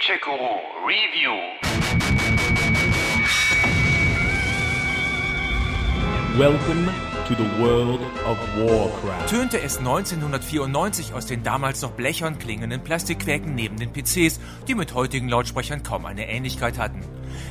[0.00, 1.36] Gadget-Guru Review.
[6.38, 6.88] Welcome
[7.26, 9.28] to the world of Warcraft.
[9.28, 14.94] tönte es 1994 aus den damals noch blechern klingenden Plastikquäken neben den PCs, die mit
[14.94, 17.02] heutigen Lautsprechern kaum eine Ähnlichkeit hatten.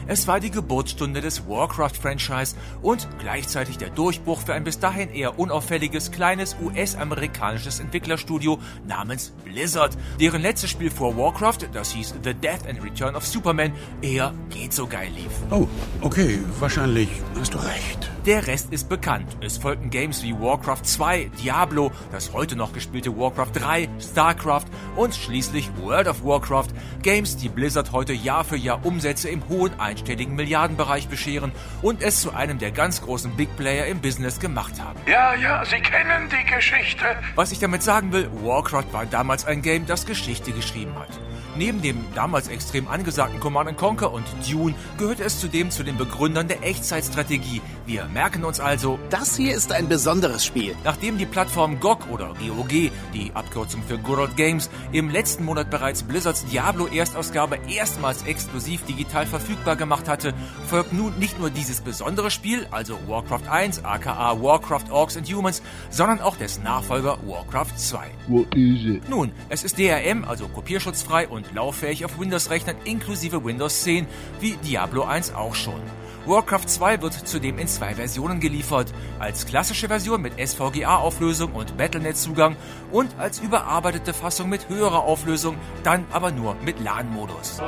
[0.07, 5.39] Es war die Geburtsstunde des Warcraft-Franchise und gleichzeitig der Durchbruch für ein bis dahin eher
[5.39, 12.67] unauffälliges kleines US-amerikanisches Entwicklerstudio namens Blizzard, deren letztes Spiel vor Warcraft, das hieß The Death
[12.67, 15.31] and Return of Superman, eher geht so geil lief.
[15.51, 15.67] Oh,
[16.01, 18.09] okay, wahrscheinlich hast du recht.
[18.25, 19.37] Der Rest ist bekannt.
[19.39, 24.65] Es folgten Games wie Warcraft 2, Diablo, das heute noch gespielte Warcraft 3, StarCraft
[24.97, 26.67] und schließlich World of Warcraft.
[27.01, 31.51] Games, die Blizzard heute Jahr für Jahr Umsätze im hohen einstelligen Milliardenbereich bescheren
[31.81, 34.99] und es zu einem der ganz großen Big Player im Business gemacht haben.
[35.07, 37.05] Ja, ja, Sie kennen die Geschichte.
[37.35, 41.09] Was ich damit sagen will, Warcraft war damals ein Game, das Geschichte geschrieben hat.
[41.59, 46.47] Neben dem damals extrem angesagten Command Conquer und Dune gehört es zudem zu den Begründern
[46.47, 47.61] der Echtzeitstrategie.
[47.85, 50.73] Wir merken uns also, Das hier ist ein besonderes Spiel.
[50.85, 55.69] Nachdem die Plattform GOG oder GOG, die Abkürzung für Good Old Games, im letzten Monat
[55.69, 60.33] bereits Blizzards Diablo-Erstausgabe erstmals exklusiv digital verfügbar gemacht hatte,
[60.69, 65.61] folgt nun nicht nur dieses besondere Spiel, also Warcraft 1, aka Warcraft Orcs and Humans,
[65.89, 67.99] sondern auch des Nachfolger Warcraft 2.
[68.29, 69.09] What is it?
[69.09, 74.07] Nun, es ist DRM, also kopierschutzfrei und lauffähig auf Windows-Rechnern inklusive Windows 10,
[74.39, 75.81] wie Diablo 1 auch schon.
[76.25, 82.55] Warcraft 2 wird zudem in zwei Versionen geliefert, als klassische Version mit SVGA-Auflösung und Battlenet-Zugang
[82.91, 87.61] und als überarbeitete Fassung mit höherer Auflösung, dann aber nur mit LAN-Modus.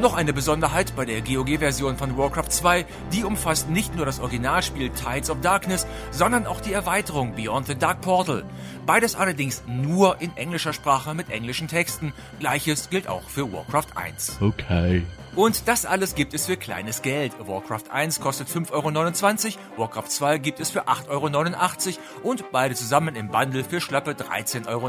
[0.00, 4.90] Noch eine Besonderheit bei der GOG-Version von Warcraft 2, die umfasst nicht nur das Originalspiel
[4.90, 8.44] Tides of Darkness, sondern auch die Erweiterung Beyond the Dark Portal.
[8.84, 12.12] Beides allerdings nur in englischer Sprache mit englischen Texten.
[12.38, 14.38] Gleiches gilt auch für Warcraft 1.
[14.42, 15.04] Okay.
[15.36, 17.32] Und das alles gibt es für kleines Geld.
[17.44, 23.16] Warcraft 1 kostet 5,29 Euro, Warcraft 2 gibt es für 8,89 Euro und beide zusammen
[23.16, 24.86] im Bundle für schlappe 13,29 Euro.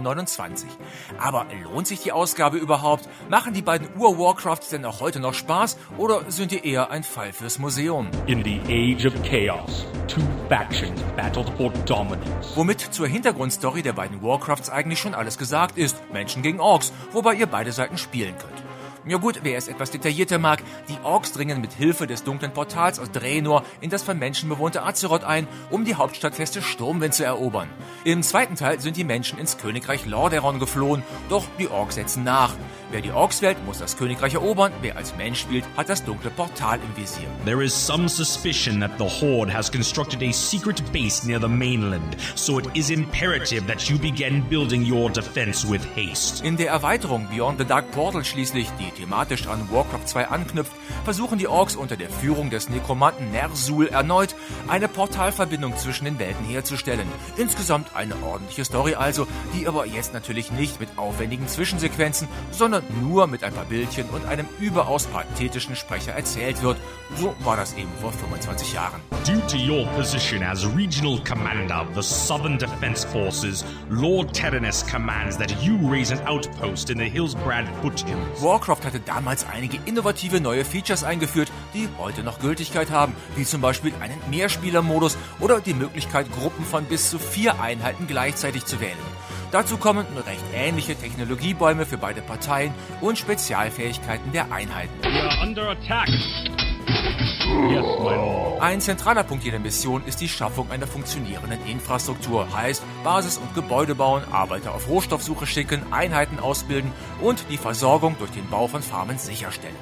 [1.17, 3.09] Aber lohnt sich die Ausgabe überhaupt?
[3.27, 7.33] Machen die beiden Ur-Warcrafts denn auch heute noch Spaß oder sind die eher ein Fall
[7.33, 8.09] fürs Museum?
[8.27, 12.55] In the age of chaos, two factions battled for dominance.
[12.55, 15.97] Womit zur Hintergrundstory der beiden Warcrafts eigentlich schon alles gesagt ist.
[16.13, 18.64] Menschen gegen Orks, wobei ihr beide Seiten spielen könnt.
[19.07, 22.97] Ja gut, wer es etwas detaillierter mag, die Orks dringen mit Hilfe des dunklen Portals
[22.97, 27.69] aus Draenor in das von Menschen bewohnte Azeroth ein, um die Hauptstadtfeste Sturmwind zu erobern.
[28.03, 32.55] Im zweiten Teil sind die Menschen ins Königreich Lordaeron geflohen, doch die Orks setzen nach.
[32.89, 36.31] Wer die Orks wählt, muss das Königreich erobern, wer als Mensch spielt, hat das dunkle
[36.31, 37.27] Portal im Visier.
[37.45, 42.17] There is some suspicion that the Horde has constructed a secret base near the mainland,
[42.33, 46.43] so it is imperative that you begin building your defense with haste.
[46.43, 50.71] In der Erweiterung Beyond the Dark Portal schließlich, die thematisch an Warcraft 2 anknüpft,
[51.03, 54.35] versuchen die Orks unter der Führung des Nekromanten Ner'zhul erneut
[54.67, 57.07] eine Portalverbindung zwischen den Welten herzustellen.
[57.37, 63.27] Insgesamt eine ordentliche Story also, die aber jetzt natürlich nicht mit aufwendigen Zwischensequenzen, sondern nur
[63.27, 66.77] mit ein paar Bildchen und einem überaus pathetischen Sprecher erzählt wird.
[67.15, 69.01] So war das eben vor 25 Jahren.
[69.25, 75.37] Due to your position as regional commander of the Southern Defense Forces, Lord Terenas commands
[75.37, 78.41] that you raise an outpost in the Hillsbrad foothills.
[78.41, 83.61] Warcraft hatte damals einige innovative neue Features eingeführt, die heute noch Gültigkeit haben, wie zum
[83.61, 88.97] Beispiel einen Mehrspielermodus oder die Möglichkeit, Gruppen von bis zu vier Einheiten gleichzeitig zu wählen.
[89.51, 94.91] Dazu kommen recht ähnliche Technologiebäume für beide Parteien und Spezialfähigkeiten der Einheiten.
[95.03, 96.09] We are under attack.
[98.59, 103.95] Ein zentraler Punkt jeder Mission ist die Schaffung einer funktionierenden Infrastruktur, heißt Basis- und Gebäude
[103.95, 109.17] bauen, Arbeiter auf Rohstoffsuche schicken, Einheiten ausbilden und die Versorgung durch den Bau von Farmen
[109.17, 109.75] sicherstellen.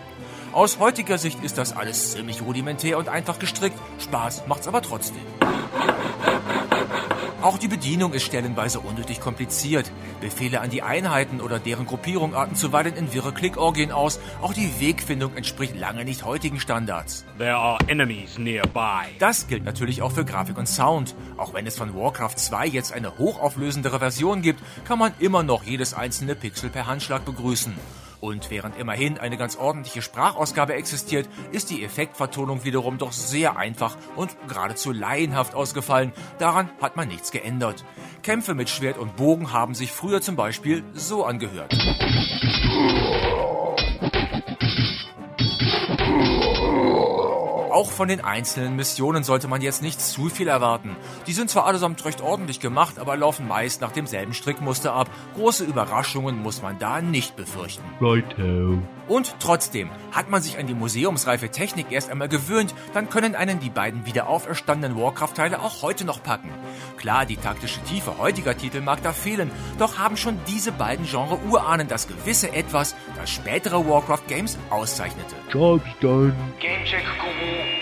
[0.52, 5.24] Aus heutiger Sicht ist das alles ziemlich rudimentär und einfach gestrickt, Spaß macht's aber trotzdem.
[7.44, 9.92] Auch die Bedienung ist stellenweise unnötig kompliziert.
[10.22, 14.22] Befehle an die Einheiten oder deren Gruppierung arten zuweilen in wirre Klickorgien aus.
[14.42, 17.26] Auch die Wegfindung entspricht lange nicht heutigen Standards.
[17.38, 19.10] There are enemies nearby.
[19.20, 21.16] Das gilt natürlich auch für Grafik und Sound.
[21.36, 25.64] Auch wenn es von Warcraft 2 jetzt eine hochauflösendere Version gibt, kann man immer noch
[25.66, 27.74] jedes einzelne Pixel per Handschlag begrüßen.
[28.24, 33.98] Und während immerhin eine ganz ordentliche Sprachausgabe existiert, ist die Effektvertonung wiederum doch sehr einfach
[34.16, 36.14] und geradezu laienhaft ausgefallen.
[36.40, 37.84] Daran hat man nichts geändert.
[38.22, 41.74] Kämpfe mit Schwert und Bogen haben sich früher zum Beispiel so angehört.
[47.84, 50.96] Auch von den einzelnen Missionen sollte man jetzt nicht zu viel erwarten.
[51.28, 55.10] Die sind zwar allesamt recht ordentlich gemacht, aber laufen meist nach demselben Strickmuster ab.
[55.36, 57.84] Große Überraschungen muss man da nicht befürchten.
[58.00, 58.82] Righto.
[59.10, 63.60] Und trotzdem, hat man sich an die museumsreife Technik erst einmal gewöhnt, dann können einen
[63.60, 66.52] die beiden wieder auferstandenen Warcraft-Teile auch heute noch packen.
[66.96, 71.90] Klar, die taktische Tiefe heutiger Titel mag da fehlen, doch haben schon diese beiden Genre-Urahnen
[71.90, 75.36] das gewisse Etwas, das spätere Warcraft-Games auszeichnete.
[76.62, 77.73] Gamecheck Guru.